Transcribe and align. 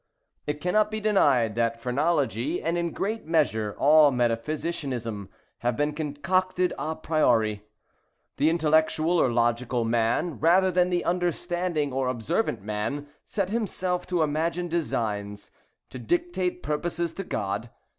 It 0.47 0.59
cannot 0.61 0.89
be 0.89 0.99
denied 0.99 1.53
that 1.53 1.79
phrenology 1.79 2.59
and, 2.59 2.75
in 2.75 2.89
great 2.91 3.27
measure, 3.27 3.75
all 3.77 4.09
metaphysicianism 4.11 5.29
have 5.59 5.77
been 5.77 5.93
concocted 5.93 6.73
a 6.79 6.95
priori. 6.95 7.65
The 8.37 8.49
intellectual 8.49 9.21
or 9.21 9.31
logical 9.31 9.85
man, 9.85 10.39
rather 10.39 10.71
than 10.71 10.89
the 10.89 11.05
understanding 11.05 11.93
or 11.93 12.07
observant 12.07 12.63
man, 12.63 13.09
set 13.25 13.51
himself 13.51 14.07
to 14.07 14.23
imagine 14.23 14.69
designs—to 14.69 15.99
dictate 15.99 16.63
purposes 16.63 17.13
to 17.13 17.23
God. 17.23 17.69